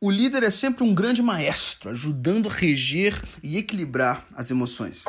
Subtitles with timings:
[0.00, 5.04] O líder é sempre um grande maestro, ajudando a reger e equilibrar as emoções.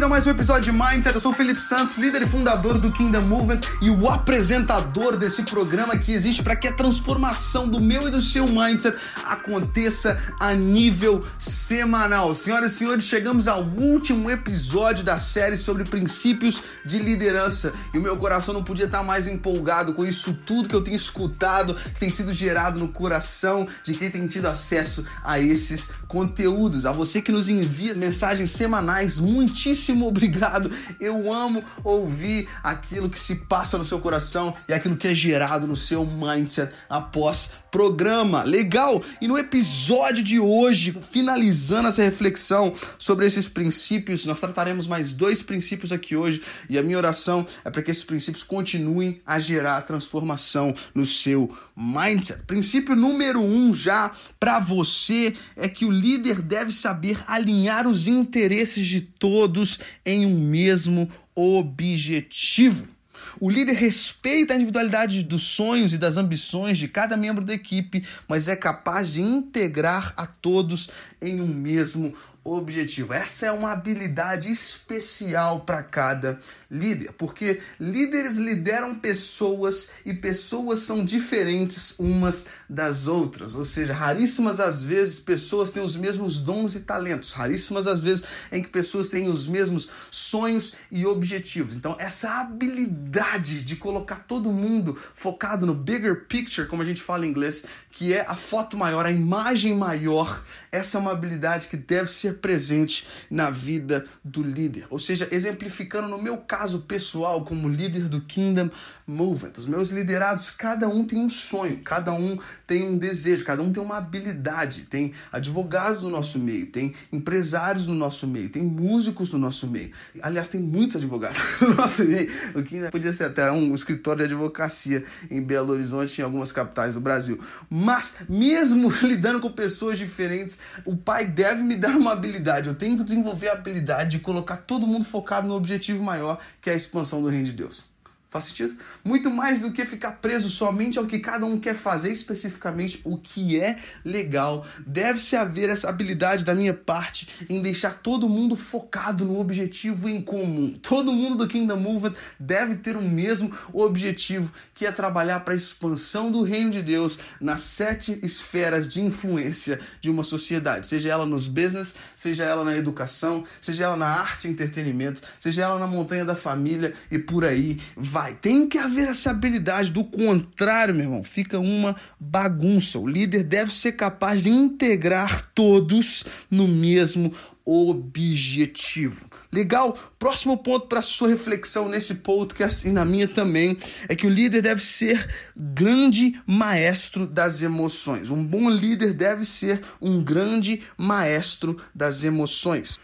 [0.00, 1.14] Bem-vindo a mais um episódio de Mindset.
[1.14, 5.42] Eu sou o Felipe Santos, líder e fundador do Kingdom Movement e o apresentador desse
[5.42, 10.54] programa que existe para que a transformação do meu e do seu mindset aconteça a
[10.54, 12.34] nível semanal.
[12.34, 18.00] Senhoras e senhores, chegamos ao último episódio da série sobre princípios de liderança e o
[18.00, 22.00] meu coração não podia estar mais empolgado com isso tudo que eu tenho escutado, que
[22.00, 26.84] tem sido gerado no coração de quem tem tido acesso a esses conteúdos.
[26.84, 30.68] A você que nos envia mensagens semanais, muitíssimo obrigado.
[30.98, 35.68] Eu amo ouvir aquilo que se passa no seu coração e aquilo que é gerado
[35.68, 38.42] no seu mindset após programa.
[38.42, 39.02] Legal?
[39.20, 45.42] E no episódio de hoje, finalizando essa reflexão sobre esses princípios, nós trataremos mais dois
[45.42, 49.82] princípios aqui hoje e a minha oração é para que esses princípios continuem a gerar
[49.82, 52.42] transformação no seu mindset.
[52.42, 58.86] Princípio número um já para você é que o líder deve saber alinhar os interesses
[58.86, 62.99] de todos em um mesmo objetivo.
[63.38, 68.04] O líder respeita a individualidade dos sonhos e das ambições de cada membro da equipe,
[68.26, 70.88] mas é capaz de integrar a todos
[71.20, 73.12] em um mesmo objetivo.
[73.12, 76.38] Essa é uma habilidade especial para cada
[76.70, 84.60] líder, porque líderes lideram pessoas e pessoas são diferentes umas das outras, ou seja, raríssimas
[84.60, 89.08] às vezes pessoas têm os mesmos dons e talentos, raríssimas às vezes em que pessoas
[89.08, 91.74] têm os mesmos sonhos e objetivos.
[91.74, 97.26] Então, essa habilidade de colocar todo mundo focado no bigger picture, como a gente fala
[97.26, 100.42] em inglês, que é a foto maior, a imagem maior,
[100.72, 104.86] essa é uma habilidade que deve ser presente na vida do líder.
[104.90, 108.70] Ou seja, exemplificando no meu caso pessoal como líder do Kingdom
[109.10, 113.62] Movement, os meus liderados, cada um tem um sonho, cada um tem um desejo, cada
[113.62, 114.86] um tem uma habilidade.
[114.86, 119.90] Tem advogados no nosso meio, tem empresários no nosso meio, tem músicos no nosso meio.
[120.22, 122.30] Aliás, tem muitos advogados no nosso meio.
[122.54, 126.94] O Kingdom podia ser até um escritório de advocacia em Belo Horizonte, em algumas capitais
[126.94, 127.38] do Brasil.
[127.68, 132.68] Mas, mesmo lidando com pessoas diferentes, o pai deve me dar uma habilidade.
[132.68, 136.70] Eu tenho que desenvolver a habilidade de colocar todo mundo focado no objetivo maior, que
[136.70, 137.89] é a expansão do reino de Deus.
[138.30, 138.76] Faz sentido?
[139.04, 143.18] Muito mais do que ficar preso somente ao que cada um quer fazer, especificamente o
[143.18, 144.64] que é legal.
[144.86, 150.22] Deve-se haver essa habilidade da minha parte em deixar todo mundo focado no objetivo em
[150.22, 150.78] comum.
[150.80, 155.56] Todo mundo do Kingdom Movement deve ter o mesmo objetivo, que é trabalhar para a
[155.56, 161.26] expansão do reino de Deus nas sete esferas de influência de uma sociedade, seja ela
[161.26, 165.86] nos business, seja ela na educação, seja ela na arte e entretenimento, seja ela na
[165.88, 168.34] montanha da família e por aí vai vai.
[168.34, 169.90] Tem que haver essa habilidade.
[169.90, 172.98] Do contrário, meu irmão, fica uma bagunça.
[172.98, 177.32] O líder deve ser capaz de integrar todos no mesmo
[177.64, 179.26] objetivo.
[179.50, 179.96] Legal?
[180.18, 183.78] Próximo ponto para sua reflexão nesse podcast e na minha também
[184.08, 185.26] é que o líder deve ser
[185.56, 188.28] grande maestro das emoções.
[188.28, 192.98] Um bom líder deve ser um grande maestro das emoções.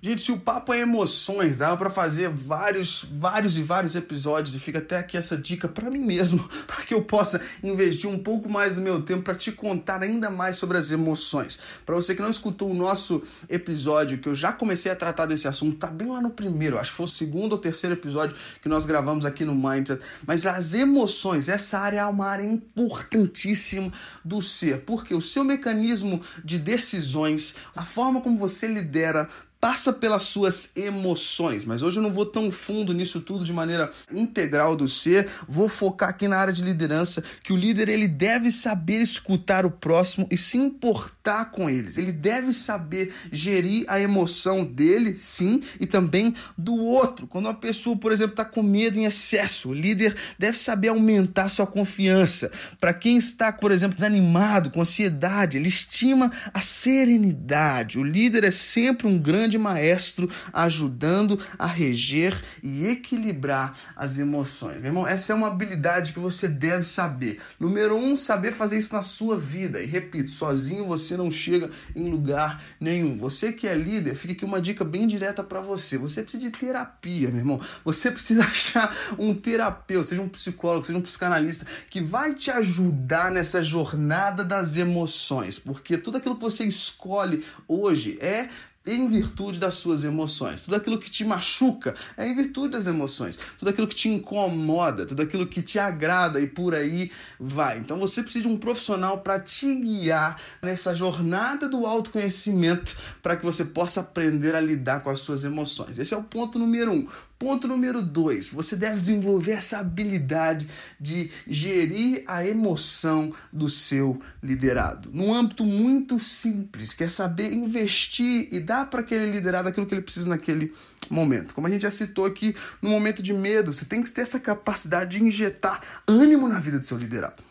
[0.00, 4.60] Gente, se o papo é emoções, dava para fazer vários, vários e vários episódios e
[4.60, 8.48] fica até aqui essa dica para mim mesmo, para que eu possa investir um pouco
[8.48, 11.58] mais do meu tempo para te contar ainda mais sobre as emoções.
[11.84, 15.48] Para você que não escutou o nosso episódio, que eu já comecei a tratar desse
[15.48, 18.68] assunto, tá bem lá no primeiro, acho que foi o segundo ou terceiro episódio que
[18.68, 20.00] nós gravamos aqui no Mindset.
[20.24, 23.92] Mas as emoções, essa área é uma área importantíssima
[24.24, 29.28] do ser, porque o seu mecanismo de decisões, a forma como você lidera
[29.60, 33.90] passa pelas suas emoções, mas hoje eu não vou tão fundo nisso tudo de maneira
[34.12, 38.52] integral do ser, vou focar aqui na área de liderança, que o líder ele deve
[38.52, 41.96] saber escutar o próximo e se importar com eles.
[41.98, 47.26] Ele deve saber gerir a emoção dele, sim, e também do outro.
[47.26, 51.48] Quando uma pessoa, por exemplo, está com medo em excesso, o líder deve saber aumentar
[51.48, 52.50] sua confiança.
[52.80, 57.98] Para quem está, por exemplo, desanimado, com ansiedade, ele estima a serenidade.
[57.98, 64.76] O líder é sempre um grande grande maestro ajudando a reger e equilibrar as emoções.
[64.76, 67.40] Meu irmão, essa é uma habilidade que você deve saber.
[67.58, 69.80] Número um, saber fazer isso na sua vida.
[69.82, 73.16] E repito, sozinho você não chega em lugar nenhum.
[73.16, 75.96] Você que é líder, fica aqui uma dica bem direta para você.
[75.96, 77.60] Você precisa de terapia, meu irmão.
[77.84, 83.30] Você precisa achar um terapeuta, seja um psicólogo, seja um psicanalista, que vai te ajudar
[83.30, 85.58] nessa jornada das emoções.
[85.58, 88.50] Porque tudo aquilo que você escolhe hoje é
[88.94, 90.64] em virtude das suas emoções.
[90.64, 93.38] Tudo aquilo que te machuca é em virtude das emoções.
[93.58, 97.78] Tudo aquilo que te incomoda, tudo aquilo que te agrada e por aí vai.
[97.78, 103.44] Então você precisa de um profissional para te guiar nessa jornada do autoconhecimento para que
[103.44, 105.98] você possa aprender a lidar com as suas emoções.
[105.98, 107.06] Esse é o ponto número um.
[107.38, 110.68] Ponto número dois, você deve desenvolver essa habilidade
[111.00, 115.08] de gerir a emoção do seu liderado.
[115.12, 119.94] Num âmbito muito simples, que é saber investir e dar para aquele liderado aquilo que
[119.94, 120.72] ele precisa naquele
[121.08, 121.54] momento.
[121.54, 124.40] Como a gente já citou aqui, no momento de medo, você tem que ter essa
[124.40, 127.47] capacidade de injetar ânimo na vida do seu liderado.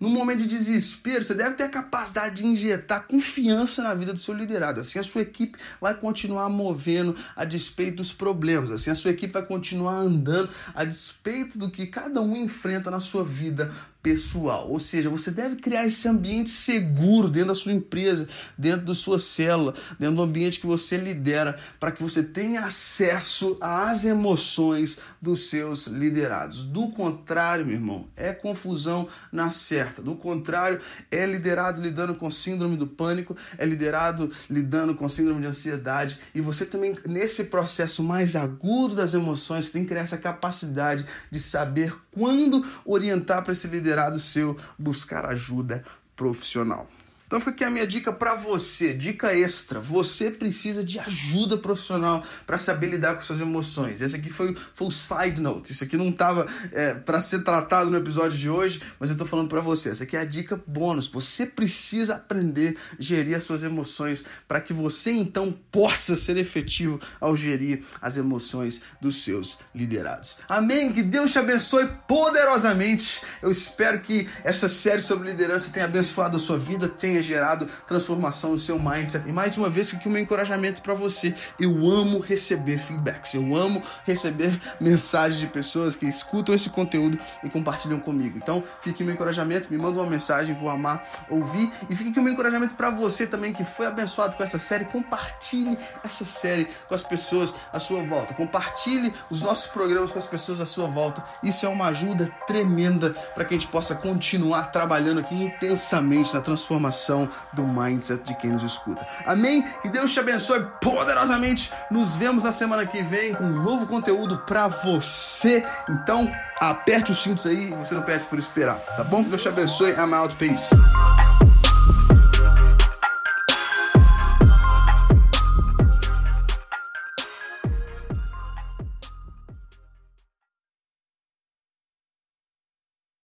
[0.00, 4.18] No momento de desespero, você deve ter a capacidade de injetar confiança na vida do
[4.18, 4.80] seu liderado.
[4.80, 8.70] Assim a sua equipe vai continuar movendo a despeito dos problemas.
[8.70, 12.98] Assim a sua equipe vai continuar andando a despeito do que cada um enfrenta na
[12.98, 13.70] sua vida
[14.02, 14.70] pessoal.
[14.70, 18.26] Ou seja, você deve criar esse ambiente seguro dentro da sua empresa,
[18.56, 23.56] dentro da sua célula, dentro do ambiente que você lidera, para que você tenha acesso
[23.60, 26.64] às emoções dos seus liderados.
[26.64, 30.00] Do contrário, meu irmão, é confusão na certa.
[30.00, 30.80] Do contrário,
[31.10, 36.40] é liderado lidando com síndrome do pânico, é liderado lidando com síndrome de ansiedade, e
[36.40, 41.94] você também nesse processo mais agudo das emoções, tem que criar essa capacidade de saber
[42.12, 45.84] quando orientar para esse liderado liderado seu buscar ajuda
[46.14, 46.86] profissional.
[47.30, 49.78] Então fica aqui a minha dica para você, dica extra.
[49.78, 54.00] Você precisa de ajuda profissional para saber lidar com suas emoções.
[54.00, 55.70] Esse aqui foi, foi o side note.
[55.70, 59.28] Isso aqui não estava é, para ser tratado no episódio de hoje, mas eu estou
[59.28, 59.90] falando para você.
[59.90, 61.06] Essa aqui é a dica bônus.
[61.06, 67.00] Você precisa aprender a gerir as suas emoções para que você então possa ser efetivo
[67.20, 70.38] ao gerir as emoções dos seus liderados.
[70.48, 70.92] Amém?
[70.92, 73.22] Que Deus te abençoe poderosamente.
[73.40, 78.52] Eu espero que essa série sobre liderança tenha abençoado a sua vida, tenha gerado transformação
[78.52, 79.28] no seu mindset.
[79.28, 81.34] E mais uma vez, aqui o meu encorajamento para você.
[81.58, 87.50] Eu amo receber feedbacks, eu amo receber mensagens de pessoas que escutam esse conteúdo e
[87.50, 88.36] compartilham comigo.
[88.36, 91.70] Então, fique o meu encorajamento, me manda uma mensagem, vou amar ouvir.
[91.88, 94.84] E fique aqui o meu encorajamento para você também que foi abençoado com essa série.
[94.84, 98.34] Compartilhe essa série com as pessoas à sua volta.
[98.34, 101.22] Compartilhe os nossos programas com as pessoas à sua volta.
[101.42, 106.40] Isso é uma ajuda tremenda para que a gente possa continuar trabalhando aqui intensamente na
[106.40, 107.09] transformação
[107.52, 109.06] do mindset de quem nos escuta.
[109.26, 109.62] Amém?
[109.82, 111.72] Que Deus te abençoe poderosamente.
[111.90, 115.64] Nos vemos na semana que vem com um novo conteúdo para você.
[115.88, 116.30] Então,
[116.60, 119.24] aperte os cintos aí você não perde por esperar, tá bom?
[119.24, 119.92] Que Deus te abençoe.
[119.92, 120.34] I'm out.
[120.36, 120.70] Peace.